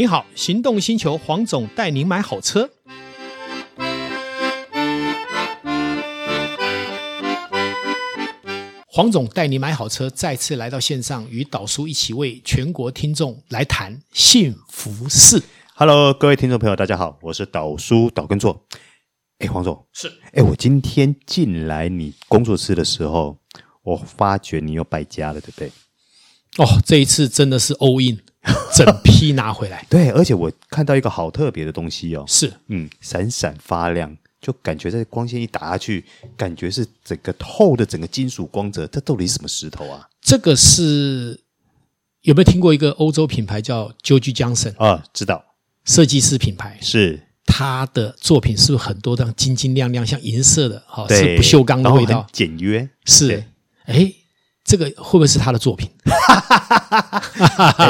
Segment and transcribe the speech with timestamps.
[0.00, 2.70] 你好，行动星球黄总带您买好车。
[8.86, 15.42] 黄总带你买好车，再次来到线上，与导叔一起为全国听众来谈幸福事。
[15.74, 18.64] Hello，各位听众朋友，大家好，我是导叔导根座。
[19.40, 23.36] 哎，黄总是哎，我今天进来你工作室的时候，
[23.82, 25.70] 我发觉你又败家了，对不对？
[26.56, 28.20] 哦，这一次真的是 all in，
[28.74, 29.84] 整批拿回来。
[29.88, 36.04] 对，而且我看到一个好特别的东西哦，是嗯，闪闪发亮，就感觉在光线一打下去，
[36.36, 38.86] 感觉是整个透的整个金属光泽。
[38.86, 40.08] 这到底是什么石头啊？
[40.20, 41.40] 这个是
[42.22, 45.04] 有没有听过一个欧洲品牌叫 George Johnson 啊？
[45.12, 45.44] 知道，
[45.84, 47.26] 设计师品牌是。
[47.52, 50.80] 他的作品是不是很多这样晶晶亮亮，像银色的？
[50.86, 52.88] 哈，是不锈钢的味道，简约。
[53.06, 53.42] 是，
[53.86, 54.12] 哎，
[54.70, 55.90] 这个会不会是他的作品？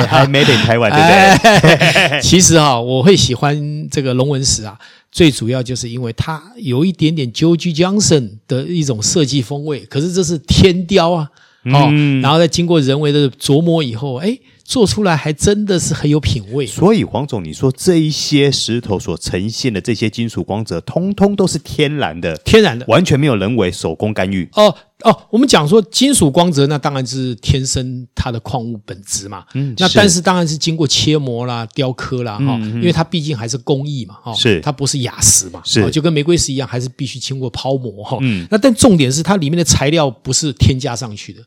[0.09, 2.21] 还没点台湾，对不对？
[2.23, 4.79] 其实哈，我会喜欢这个龙纹石啊，
[5.13, 9.80] 最主要就是因为它有一点点 Georg Jensen 的一种设计风味。
[9.80, 11.29] 可是这是天雕啊，
[11.65, 11.90] 哦，
[12.23, 14.38] 然后再经过人为的琢磨以后，哎。
[14.71, 24.49] 做出来还真的是很有品味，所以黄总，你说这一些石头所呈现的这些金属光泽，通通都是天然的，天然的，完全没有人为手工干预。
[24.52, 29.45] 哦哦，我们讲说金属光泽，那当然是天生它的矿物本质嘛。
[29.54, 38.18] 嗯，那但是当然是经过切磨啦、雕刻啦，哈、嗯，因为它毕竟还是工艺嘛，哈，是它不是雅石嘛，是就跟玫瑰石一样，还是必须经过抛磨哈。
[38.21, 41.43] 嗯，那但重点是它里面的材料不是添加上去的，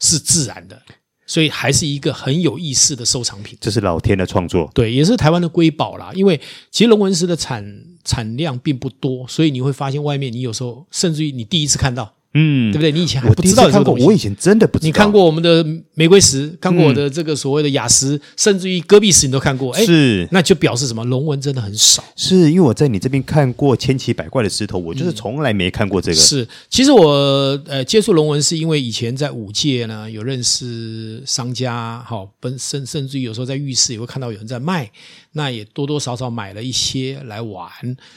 [0.00, 0.80] 是自然的。
[1.24, 6.10] 所以还是一个很有意思的收藏品，这是老天的创作，对，也是台湾的瑰宝啦。
[6.14, 6.38] 因为
[6.70, 7.64] 其实龙纹石的产
[8.04, 12.12] 产量并不多，所以你会发现外面你有时候甚至于你第一次看到。
[12.34, 12.92] 嗯，对不对？
[12.92, 14.86] 你以前还不知道这个东西，我以前真的不知道。
[14.86, 19.72] 你看过我们的玫瑰石，看过我的这个所谓的雅石，嗯、甚至于戈壁石，你都看过。
[19.72, 21.04] 哎，是，那就表示什么？
[21.04, 22.02] 龙纹真的很少。
[22.16, 26.18] 是因为我在你这边看过千奇百怪的石头，我就是从来没看过这个。
[26.18, 27.10] 嗯、是，其实我
[27.66, 34.90] 呃接触龙纹是因为以前在五界呢有认识商家，好，本身甚至于有时候在浴室也会看到有人在卖。
[35.34, 37.66] 那也多多少少买了一些来玩，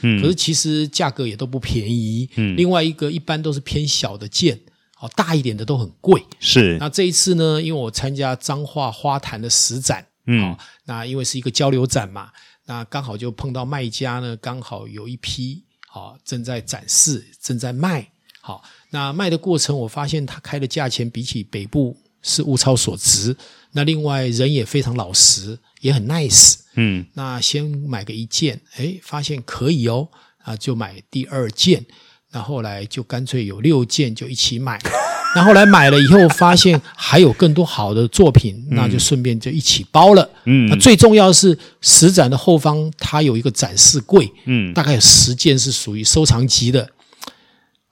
[0.02, 4.60] 嗯，可是其实价格也都不便宜，嗯，另外一个一般都是偏小的件，
[4.94, 6.76] 好，大一点的都很贵，是。
[6.78, 12.30] 那这一次呢，因为我参加彰化花坛的实展，嗯，那因为是一个交流展嘛，
[12.66, 18.06] 那刚好就碰到卖家呢，刚好有一批，好，正在展示，正在卖，
[18.42, 23.34] 好，那卖的过程我发现他开的价钱比起北部是物超所值，
[23.72, 26.56] 那另外人也非常老实，也很 nice。
[26.78, 30.08] 嗯，那先买个一件，哎，发现可以哦，
[30.42, 31.86] 啊，就买第二件，
[32.36, 34.78] 那后来就干脆有六件就一起买，
[35.34, 40.28] 那后来买了以后发现还有更多好的作品，那就顺便就一起包了。
[40.44, 46.90] 嗯，那最重要的是石展的后方它有一个展示柜，嗯，大概有十件是属于收藏级的。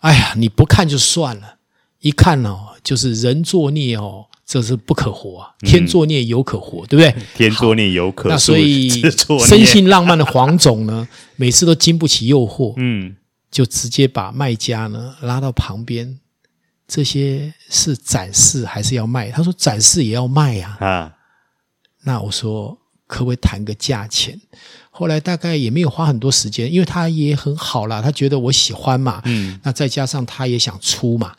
[0.00, 1.54] 哎呀，你不看就算了，
[2.00, 4.26] 一看哦，就是人作孽哦。
[4.46, 5.48] 这是不可活啊！
[5.60, 7.14] 天作孽犹可活，嗯、对不对？
[7.34, 8.28] 天作孽犹可。
[8.28, 8.90] 那所以，
[9.48, 13.16] 生性浪漫的黄总呢，每次都经不起诱惑，嗯，
[13.54, 16.18] 就直接把卖家呢拉到旁边。
[16.88, 19.30] 这些是展示还是要卖？
[19.30, 20.76] 他说展示也要卖呀。
[20.80, 21.14] 啊，
[22.02, 22.76] 那我说
[23.06, 24.38] 可不可以谈个价钱？
[24.90, 31.32] 后来大概也没有花很多时间，因为他也很好啦，他觉得我喜欢嘛，嗯，那再加上他也想出嘛。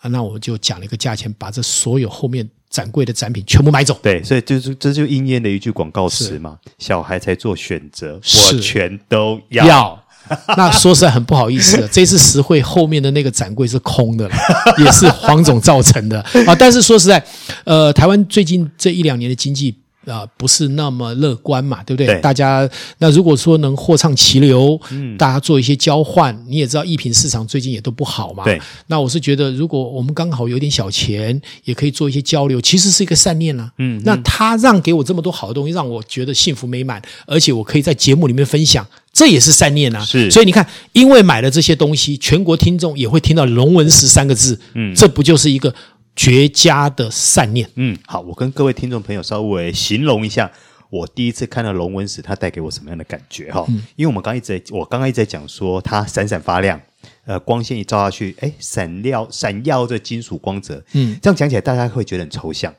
[0.00, 3.98] 啊，那我就讲了一个价钱，把这所有后面展柜的展品全部买走。
[4.02, 9.66] 对，所以就是这就应验了一句广告词嘛：小孩才做选择，我全都要。
[9.66, 10.04] 要
[10.56, 14.34] 那说实在很不好意思的，这次实惠后面的那个展柜是空的了，
[14.78, 16.54] 也是黄总造成的啊。
[16.54, 17.22] 但是说实在，
[17.64, 19.76] 呃，台湾最近这一两年的经济。
[20.06, 22.06] 啊、呃，不是那么乐观嘛，对不对？
[22.06, 22.68] 对，大家
[22.98, 28.42] 那如果说能货畅其流，嗯，大家做一些交换，你也知道，艺品市场最近也都不好嘛。
[28.44, 33.72] 对，那我是觉得，如果我们刚好有点小钱，也可以做一些交流，其实是一个善念呐、啊。
[33.78, 40.04] 嗯，那他让给我这么多好的东西，让我觉得幸福美满，而且我可以在节目里面分享，这也是善念呐、啊。
[40.04, 45.72] 是，所以你看，因为买了这些东西，全国听众也会听到“龙纹石”三个字，嗯，这不就是一个。
[46.14, 50.52] 绝佳的善念，嗯，好，我跟各位听众朋友稍微形容一下，
[50.90, 53.64] 我第一次看到龙纹石，它带给我什么样的感觉哈？
[53.68, 56.78] 嗯、因为我们刚一直在，我刚刚一直在讲说它闪闪发亮，
[57.24, 62.74] 呃，光线一照下去，哎，闪亮闪耀着金属光泽，嗯，这样讲起来大家会觉得很抽象。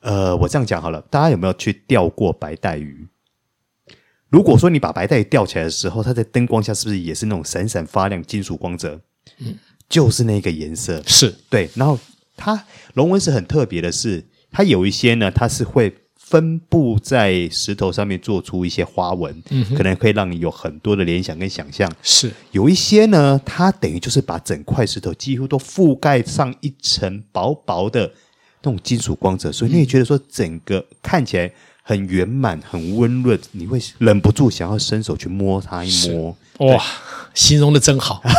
[0.00, 3.08] 呃，我这样讲好了，大家有没有去钓过白带鱼？
[4.28, 9.00] 如果说你把白带鱼钓起来的时候，它在灯光下是不是也是那种闪闪发亮金属光泽？
[9.38, 9.56] 嗯，
[9.88, 11.98] 就是那个颜色，是对，然后。
[12.38, 12.64] 它
[12.94, 21.90] 龙纹石很特别的是，它有一些呢，它是会分布在石头上面，做出一些花纹，嗯，可能可以让你有很多的联想跟想象。
[22.02, 28.12] 是有一些呢，它等于就是把整块石头几乎都覆盖上一层薄薄的
[28.62, 31.50] 那种金属光泽，所以你也觉得说整个看起来
[31.82, 36.36] 很圆满、很温润，你会忍不住想要伸手去摸它一摸。
[36.58, 36.84] 哇，
[37.32, 38.22] 形容的真好。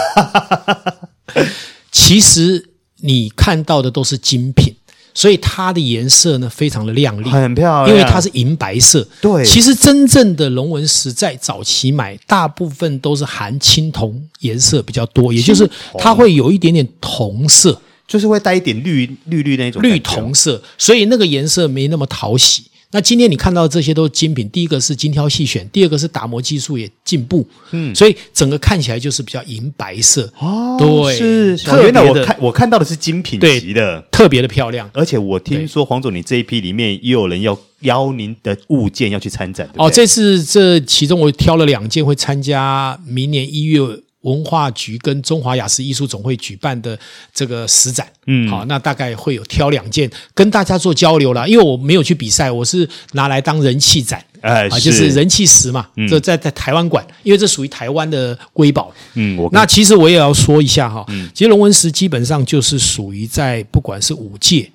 [1.92, 2.69] 其实
[3.02, 4.76] 你看到的都是精品。
[5.12, 9.06] 所以它的颜色呢，非常的亮丽，很漂亮，因为它是银白色。
[9.20, 22.64] 对，其实真正的龙纹石在早期买，大部分都是含青铜颜色比较多，也就是它会有一点点铜色，就是会带一点绿绿绿那种绿铜色，所以那个颜色没那么讨喜。
[22.92, 32.04] 那今天你看到的这些都是精品，第一个是精挑细选，第二个是打磨技术也进步，嗯，所以整个看起来就是比较银白色哦，对，是特别的。
[32.04, 34.90] 我看我看到的是精品级的，特别的漂亮。
[34.94, 43.80] 而且我听说黄总，你这一批里面也有人要邀您的物件要去参展，哦，这次这其中我挑了两件会参加明年一月。
[44.22, 46.98] 文化局跟中华雅思艺术总会举办的
[47.34, 51.48] 这个石展，嗯，好，那大概会有挑两件跟大家做交流啦。
[51.48, 64.70] 因为我没有去比赛，我是拿来当人气展，哎，啊，就是人气石嘛，这、嗯、在在台湾馆，因为这属于台湾的瑰宝，嗯，我那其实我也要说一下哈，嗯，其实龙纹石基本上就是属于在不管是五界。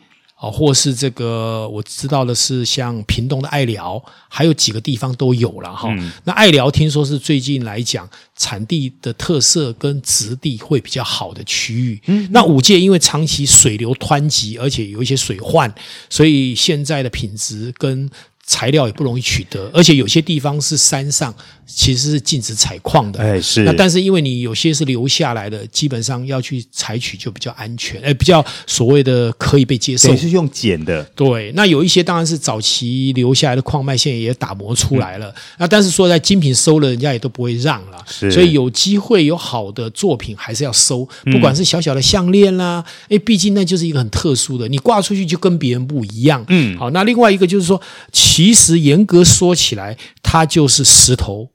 [0.44, 5.88] 哦，或是这个我知道的是，像屏东的爱寮，还有几个地方都有了哈。
[5.96, 11.99] 嗯、那爱寮听说是最近来讲产地的特色跟质地会比较好的区域。
[12.06, 15.73] 嗯，那五界因为长期水流湍急，而且有一些水患，
[16.11, 18.11] 所以现在的品质跟
[18.46, 21.35] 材料也不容易取得，而且有些地方是山上。
[21.66, 23.64] 其实是禁止采矿的，哎是。
[23.64, 30.11] 那但是因为你有些是留下来的，基本上要去采取就比较安全，哎，比较所谓的可以被接受。
[30.11, 31.02] 也是用捡的。
[31.14, 35.28] 对，那有一些当然是早期留下来的矿脉，现在也打磨出来了。
[35.28, 38.05] 嗯、那但是说在精品收了，人家也都不会让了。
[38.06, 38.31] 是。
[38.31, 46.44] 所以有机会有好的作品还是要收，不管是小小的项链啦，哎、嗯，毕竟那就是一个很特殊的，你挂出去就跟别人不一样。
[46.49, 46.76] 嗯。
[46.78, 47.81] 好，那另外一个就是说，
[48.12, 51.49] 其实严格说起来，它就是石头。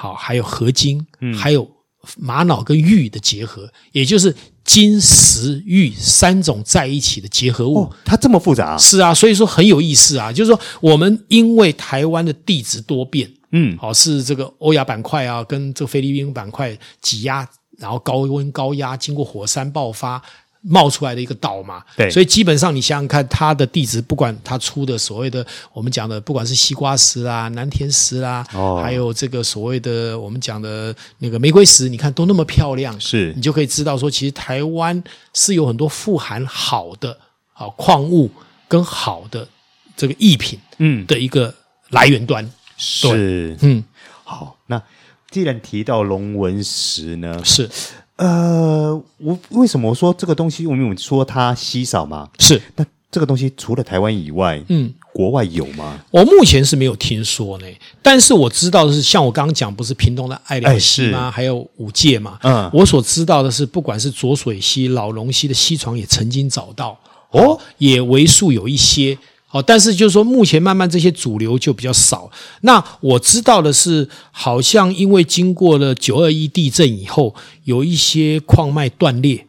[0.00, 1.68] 好，还有合金，嗯，还有
[2.16, 7.78] 玛瑙跟玉的结合，也就是金石玉三种在一起的结合物。
[7.80, 8.78] 哦，它这么复杂啊？
[8.78, 10.32] 是啊，所以说很有意思啊。
[10.32, 17.44] 就是说，我们因为台湾的地质多变，嗯，好，是这个欧亚板块啊，跟这个菲律宾板块挤压，
[17.76, 20.22] 然后高温高压，经过火山爆发。
[20.62, 33.32] 冒出来的一个岛嘛，对，所以基本上你想想看，它的地质，不管它出的所谓的我们讲的，不管是西瓜石啦、南田石啦，哦，还有这个所谓的我们讲的那个玫瑰石，你看都那么漂亮，是。
[33.36, 35.02] 你就可以知道说，其实台湾
[35.32, 37.16] 是有很多富含好的
[37.52, 38.30] 啊矿物
[38.66, 39.46] 跟好的
[39.96, 41.54] 这个艺品，嗯，的一个
[41.90, 43.84] 来源端，嗯、是，嗯，
[44.24, 44.82] 好，那
[45.30, 47.68] 既然提到龙纹石呢，是。
[48.16, 50.66] 呃，我为什么我说这个东西？
[50.66, 52.60] 我们说它稀少嘛，是。
[52.74, 55.98] 那这个东西除了台湾以外，嗯，国外有吗？
[56.10, 57.66] 我目前是没有听说呢。
[58.02, 61.30] 但是我知道的是，像我刚刚讲，不是屏东的艾寮溪吗？
[61.30, 62.38] 还有五界嘛。
[62.42, 66.98] 嗯，我所知道的是，不管是浊水溪、老龙溪的溪床，也曾经找到
[67.30, 69.16] 哦，也为数有一些。
[69.50, 72.30] 好，但是就是说，目前慢慢这些主流就比较少。
[72.60, 79.46] 那我知道的是，好像因为经过了九二一地震以后，有一些矿脉断裂，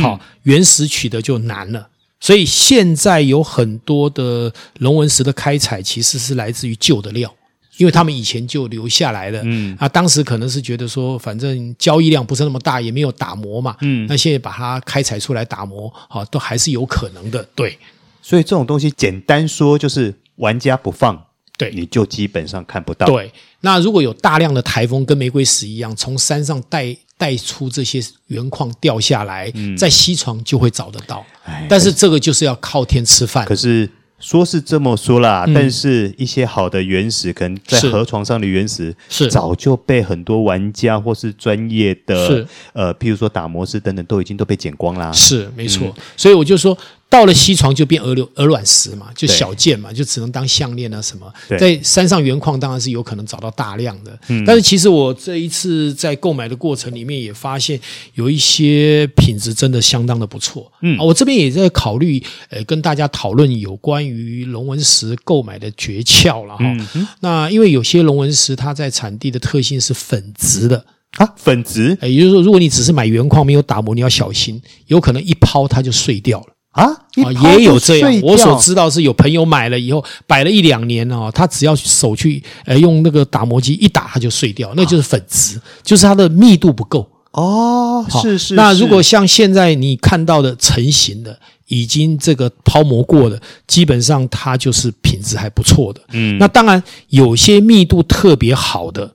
[0.00, 1.86] 好，原石取得就难了。
[2.18, 7.30] 所以现在有很多的龙纹石的开采，其实是来自于旧的料，
[7.76, 9.42] 因为他们以前就留下来了。
[9.44, 13.76] 嗯，啊，当时可能是觉得说，反正交易量不是那么大，也没有打磨嘛。
[13.82, 17.46] 嗯，那现在把它开采出来打磨，好，都还是有可能的。
[17.54, 17.78] 对。
[18.22, 21.20] 所以这种东西，简单说就是玩家不放，
[21.58, 23.04] 对，你就基本上看不到。
[23.06, 31.24] 对，那如果有大量的台风，跟玫瑰石一样，从山上带带出这些原矿掉下来，嗯、在西床就会找得到。
[31.68, 33.44] 但是这个就是要靠天吃饭。
[33.44, 45.10] 可是说是这么说啦，嗯、但是一些好的原石，可能在河床上的原石，是早就被很多玩家或是专业的，是呃，譬如说打磨师等等，都已经都被捡光啦。
[45.12, 46.78] 是没错，嗯、所以我就说。
[47.12, 51.30] 到了西床就变鹅鹅卵石嘛，就小件嘛，就只能当项链啊什么。
[51.46, 57.78] 对在山上原矿当然是有可能找到大量的，嗯、但是其实我这一次在购买的过程里面也发现
[58.14, 60.72] 有一些品质真的相当的不错。
[60.80, 66.64] 嗯，我这边也在考虑，呃，跟大家讨论有关于龙纹石购买的诀窍了哈。
[66.94, 70.82] 嗯、那因为有些龙纹石它在产地的特性是粉质的
[71.18, 76.46] 啊，粉质，也就是说，如果你只是买原矿没有打磨，你要小心，有可能一抛它就碎掉了。
[76.72, 78.20] 啊，也有这样。
[78.22, 88.02] 我所知道是有朋友买了以后摆了一两年哦，他只要手去呃用那个打磨机一打，它就碎掉，那就是粉质，就是它的密度不够哦。
[88.22, 88.54] 是是。
[88.54, 96.00] 那如果像现在你看到的成型的，已经这个抛磨过的，基本上它就是品质还不错的。
[96.12, 96.38] 嗯。
[96.38, 99.14] 那当然有些密度特别好的，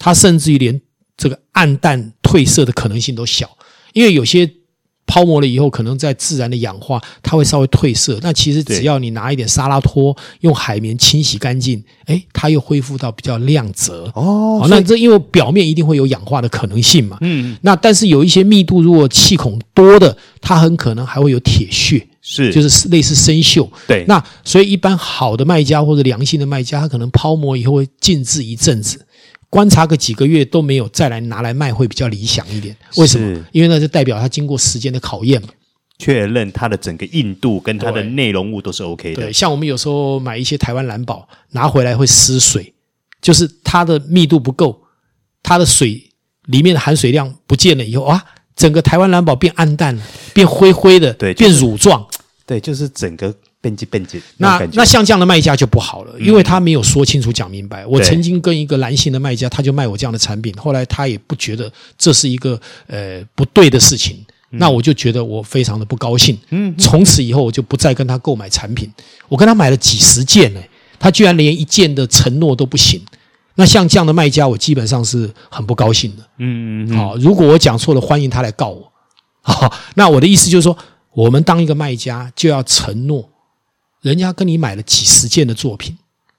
[0.00, 0.80] 它甚至于连
[1.16, 3.48] 这个暗淡褪色的可能性都小，
[3.92, 4.50] 因为有些。
[5.06, 8.18] 抛磨了以后，可能在自然的氧化，它会稍微褪色。
[8.22, 14.10] 那其实只要你拿一点沙拉托，用海绵清洗干净，哎，它又恢复到比较亮泽。
[14.14, 17.18] 哦，那这因为表面一定会有氧化的可能性嘛。
[17.20, 17.56] 嗯。
[17.62, 23.68] 那但是有一些密度如果气孔多的，它很可能还会有铁屑，是就是类似生锈。
[23.86, 24.04] 对。
[24.08, 29.05] 那所以一般好的卖家或者良性的卖家，他可能抛磨以后会静置一阵子。
[29.48, 32.76] 观察个几个月都没有，再来拿来卖会比较理想一点。
[32.96, 33.44] 为什么？
[33.52, 35.48] 因为那就代表它经过时间的考验嘛，
[35.98, 39.22] 确认它的整个硬度跟它的内容物都是 OK 的。
[39.22, 42.74] 对，像我们有时候买一些台湾蓝宝，拿回来会失水，
[43.22, 44.82] 就是它的密度不够，
[45.42, 46.10] 它的水
[46.46, 48.22] 里面的含水量不见了以后啊，
[48.56, 50.02] 整个台湾蓝宝变暗淡了，
[50.34, 52.06] 变灰灰的，对，变乳状，
[52.44, 53.34] 对，就是整个。
[54.36, 57.86] 那那像这样的卖家就不好了，因为他没有说清楚讲明白。
[57.86, 66.38] 我曾经跟一个男性的卖家，他就卖我这样的产品，后来他也不觉得这是一个呃不对的事情，那我就觉得我非常的不高兴。
[66.50, 68.90] 嗯，从此以后我就不再跟他购买产品。
[69.28, 70.60] 我跟他买了几十件呢，
[70.98, 73.00] 他居然连一件的承诺都不行。
[73.58, 76.22] 那像这样的卖家，我基本上是很不高兴的。
[76.38, 78.92] 嗯嗯，好，如果我讲错了，欢迎他来告我。
[79.40, 80.76] 好，那我的意思就是说，
[81.14, 83.26] 我们当一个卖家就要承诺。
[84.06, 85.96] 人家跟你买了几十件的作品，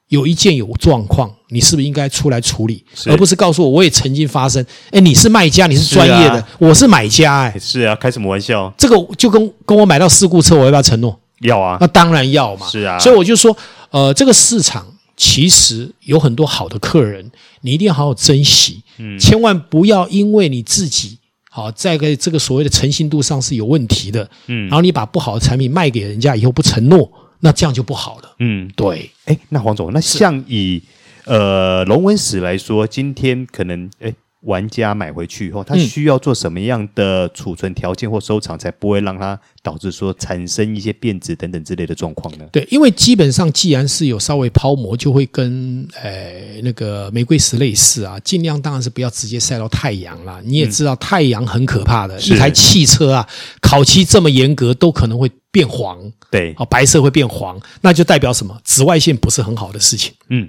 [0.08, 4.64] 有一件有状况，你是不是应该出来处理，而不是告诉我我也曾经发生？
[4.90, 8.72] 哎，你是卖家，你是专业的，我是买家，哎，是啊，开什么玩笑？
[8.78, 11.20] 这个就跟跟我买到事故车，我要不要承诺？
[11.42, 12.66] 要啊，那当然要嘛。
[12.66, 13.54] 是啊，所以我就说，
[13.90, 21.18] 呃，这个市场其实有很多好的客人，你一定要好好珍惜，嗯，千万不要因为你自己
[21.50, 27.06] 好在个这个所谓的诚信度上是有问题的，嗯，然后你把不好的产品卖给人家以后不承诺。
[27.40, 28.34] 那这样就不好了。
[28.38, 29.10] 嗯，对。
[29.26, 30.82] 哎，那黄总，那像以
[31.24, 42.46] 呃龙纹石来说，今天可能哎玩家买回去以后，他需要做什么样的储存条件或收藏，才不会让它导致说产生一些变质等等之类的状况呢？
[42.52, 50.40] 对，因为基本上既然是有稍微抛磨，就会跟呃那个玫瑰石类似啊，尽量当然是不要直接晒到太阳啦。
[50.44, 53.28] 你也知道太阳很可怕的，一台汽车啊，
[53.60, 55.98] 烤漆这么严格，都可能会变黄。
[56.30, 58.56] 对，哦，白色会变黄，那就代表什么？
[58.62, 60.12] 紫外线不是很好的事情。
[60.30, 60.48] 嗯，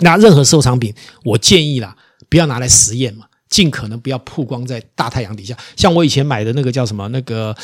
[0.00, 1.96] 那任何收藏品，我建议啦，
[2.28, 5.56] 不要拿来实验嘛，尽可能不要曝光在大太阳底下。
[5.76, 7.08] 像我以前买的那个叫什么？
[7.08, 7.54] 那个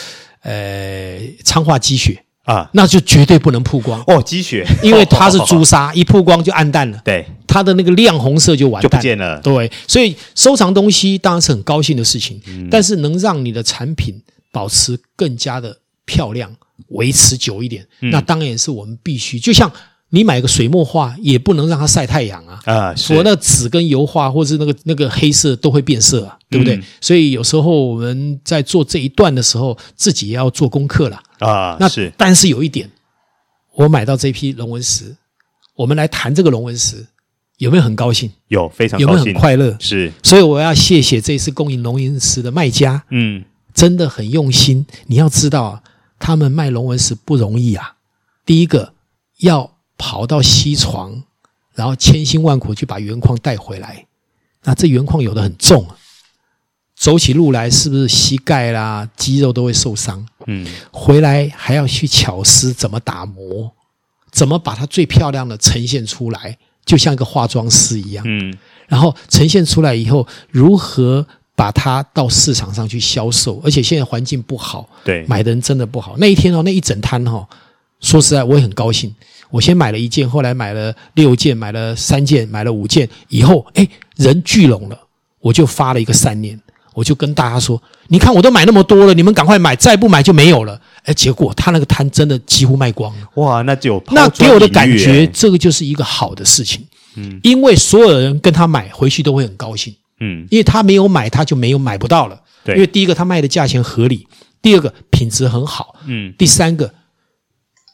[0.43, 4.23] 呃，昌化积雪啊，那就绝对不能曝光哦。
[4.23, 7.01] 积雪，因为它是朱砂， 一曝光就暗淡了。
[7.05, 9.41] 对，它的那个亮红色就完蛋，就不见了。
[9.41, 16.55] 对，所以收藏东西当然是很高兴的事情，嗯，但是能让你的产品保持更加的漂亮。
[16.89, 19.39] 维持久一点，那当然也是我们必须。
[19.39, 19.71] 就像
[20.15, 26.79] 你买个水墨画，也不能让它晒太阳啊，啊，否则那纸跟油画或是那个那个黑色都会变色啊，对不对？
[27.01, 31.77] 所以有时候我们在做这一段的时候，自己也要做功课了啊。
[31.81, 32.91] 那是，但是有一点，
[33.75, 35.17] 我买到这批龙纹石，
[35.75, 37.07] 我们来谈这个龙纹石，
[37.59, 38.31] 有没有很高兴？
[38.49, 39.75] 有，非常有没有很快乐？
[39.81, 43.43] 是，所以我要谢谢这次供应龙纹石的卖家，嗯，
[43.73, 44.87] 真的很用心。
[45.07, 45.83] 你要知道啊。
[46.25, 47.97] 他们卖龙纹石不容易啊！
[48.47, 48.93] 第一个
[49.41, 49.72] 要
[50.03, 51.23] 跑到西床，
[51.77, 54.05] 然后千辛万苦去把原矿带回来。
[54.65, 55.87] 那这原矿有的很重，
[56.97, 60.27] 走起路来是不是膝盖啦、肌肉都会受伤？
[60.49, 63.71] 嗯，回来还要去巧思怎么打磨，
[64.33, 68.25] 怎么把它最漂亮的呈现出来，就像一个化妆师一样。
[68.27, 68.53] 嗯，
[68.89, 71.25] 然后呈现出来以后，如何？
[71.55, 76.17] 把它到市场上去销售，而且现在环境不好，对，买的人真的不好。
[76.17, 77.47] 那一天哦，那一整摊哦，
[78.01, 79.15] 说实在，我也很高兴。
[79.53, 84.99] 我先买了一件，后来买了六件，买了三件，买了五件，以后哎，人聚拢了，
[85.41, 86.59] 我就发了一个三年，
[86.95, 90.81] 我就跟大家说：你看，我都买那么多了，你们赶快买，再不买就没有了。
[91.05, 93.29] 哎，结果他那个摊真的几乎卖光了。
[93.35, 96.87] 哇，那就那给我的感觉，这个就是一个好的事情。
[97.17, 99.95] 嗯，因为所有人跟他买回去都会很高兴。
[100.21, 102.41] 嗯，因为他没有买，他就没有买不到了。
[102.65, 104.27] 对，因为第一个他卖的价钱合理，
[104.63, 105.97] 第二个品质很好。
[106.07, 106.95] 嗯，第三个，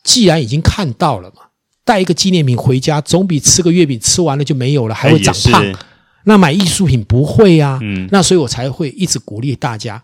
[0.05, 1.48] 既然已经看到了嘛，
[1.89, 5.65] 带一个纪念品回家，总比吃个月饼吃完了就没有了还会长胖。
[6.25, 7.79] 那买艺术品不会啊。
[7.81, 10.03] 嗯，那所以我才会一直鼓励大家，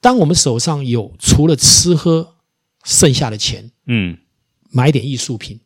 [0.00, 2.34] 当我们手上有除了吃喝
[2.82, 4.18] 剩下的钱，嗯，
[4.72, 5.60] 买点艺术品，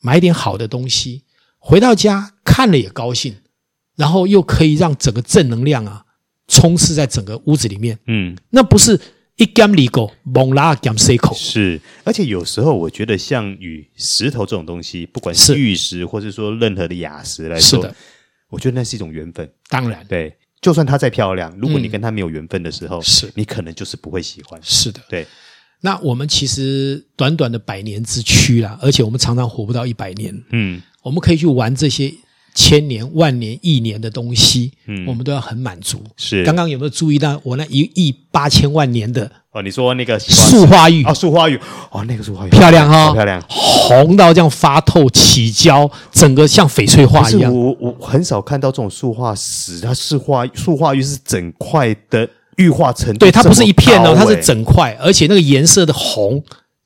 [0.00, 1.22] 买点好的东西，
[1.60, 3.36] 回到家看了也高兴，
[3.94, 6.04] 然后又可以让整个正能量啊
[6.48, 7.96] 充斥在整个屋子里面。
[8.08, 9.00] 嗯，那不是
[9.36, 11.34] 一干里狗猛拉干塞口。
[11.34, 17.96] 是，而且有时候我觉得像与石头这种东西，不管是玉石，或是说任何的雅石来说，是的，
[18.48, 19.50] 我觉得那是一种缘分。
[19.68, 20.36] 当然，对。
[20.60, 24.58] 就算它再漂亮，如果你跟它没有缘分的时候，是你可能就是不会喜欢。
[24.62, 25.26] 是的，对。
[25.82, 30.34] 那我们其实短短的百年之躯啦，而且我们常常活不到一百年。
[30.52, 32.10] 嗯，我们可以去玩这些
[32.54, 36.00] 千年、万年、亿年的东西，嗯，我们都要很满足。
[36.16, 36.44] 是。
[36.44, 39.30] 刚刚有没有注意到我那一亿八千万年的？
[39.50, 47.52] 哦，你说那个树花玉哦，树花玉哦，那个树花玉漂亮哈、哦，漂亮，红到这样发透起胶，整个像翡翠花一样。
[47.52, 56.42] 我我很少看到这种树化石，它是花树花玉是整块的玉化成，对，它不是一片哦，它是整块，而且那个颜色的红。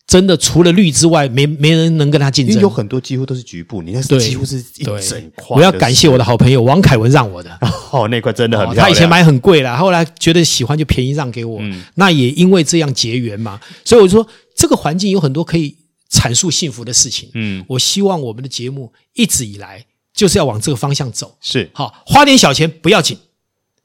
[0.08, 2.54] 真的除了绿之外，没没人能跟他竞争。
[2.54, 5.54] 因为有很多几乎都是局部，你那是几乎是一整块。
[5.54, 7.58] 我要感谢我的好朋友王凯文让我的。
[7.92, 8.86] 哦，那块真的很漂亮。
[8.86, 11.58] 他以前买很贵啦，后来觉得喜欢就便宜让给我。
[11.60, 15.76] 嗯，那也因为这样结缘嘛，所以我就说这个环境有很多可以
[16.10, 17.28] 阐述幸福的事情。
[17.34, 19.84] 嗯，我希望我们的节目一直以来
[20.14, 21.36] 就是要往这个方向走。
[21.42, 23.18] 是，好，花点小钱不要紧。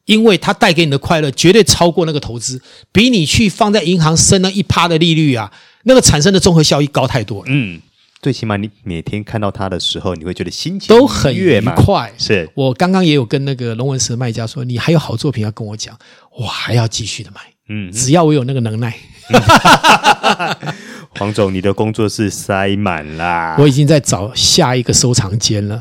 [0.06, 2.62] 因为它带给你的快乐绝对超过那个投资，
[2.92, 5.50] 比你去放在银行升了一趴的利率啊，
[5.84, 7.46] 那个产生的综合效益高太多了。
[7.48, 7.80] 嗯，
[8.22, 12.12] 最起码你每天看到它的时候，你会觉得心情都很愉快。
[12.18, 15.98] 是我刚刚也有跟那个龙纹石的卖家说，你还有好作品要跟我讲，
[16.38, 17.42] 我还要继续的买。
[17.70, 18.94] 嗯，只要我有那个能耐。
[19.30, 19.42] 嗯
[21.16, 23.56] 黄总，你的工作室塞满啦！
[23.60, 25.76] 我已经在找下一个收藏间了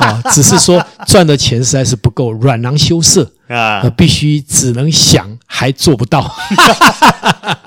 [0.00, 6.28] 啊， 只是说赚的钱实在是不够，软囊羞涩啊，必须只能想，还做不到。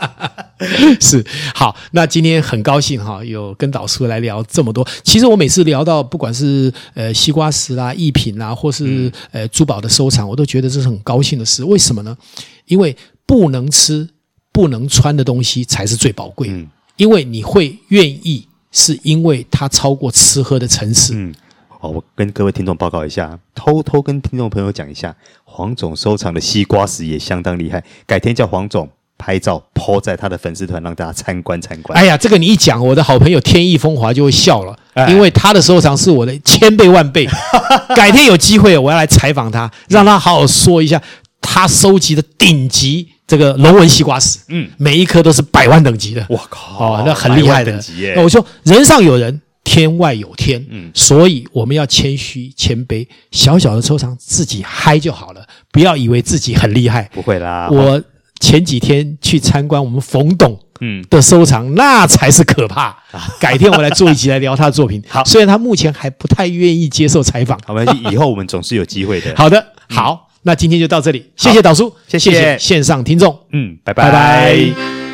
[1.00, 4.88] 是好，那今天很高兴哈，有跟导叔来聊这么多。
[5.04, 11.64] 其实我每次聊到不管是呃西瓜石啦、艺品啦，或是呃珠宝的收藏，我都觉得这是很高兴的事。
[11.64, 12.18] 为什么呢？
[12.66, 14.08] 因为不能吃、
[14.52, 16.50] 不能穿的东西才是最宝贵。
[16.50, 21.12] 嗯因为你会愿意，是因为它超过吃喝的层次。
[21.14, 21.36] 嗯，
[21.68, 27.84] 好，我跟各位听众报告一下，偷偷跟听众朋友讲一下，黄总收藏的西瓜石也相当厉害。
[28.08, 31.98] 改天叫黄总拍照 po 在他的粉丝团，让大家参观参观。
[31.98, 34.78] 哎呀，这个你一讲，我的好朋友天意风华就会笑了，
[35.10, 37.28] 因为他的收藏是我的千倍万倍。
[37.96, 41.02] 改天有机会，我要来采访他，让他好好说一下
[41.42, 43.10] 他收集的顶级。
[43.28, 47.72] 这个龙纹西瓜石，嗯，每一颗都是百万等级的，我靠，哦，那很厉害的。
[48.16, 57.10] 那我说，人上有人，天外有天，嗯，所以我们要谦虚谦卑，小小的收藏自己嗨就好了，不要以为自己很厉害。
[57.12, 58.00] 不会啦，我
[58.46, 62.96] 前几天去参观我们冯董，嗯的收藏，那才是可怕。
[63.12, 65.02] 啊改天我来做一集来聊他的作品。
[65.10, 69.34] 好，虽然他目前还不太愿意接受采访，好，没关系， 以后我们总是有机会的。
[69.36, 70.30] 好的，好。
[70.44, 74.04] 那今天就到这里，谢谢导叔，谢谢线上听众，嗯，拜拜。
[74.04, 75.05] 拜拜。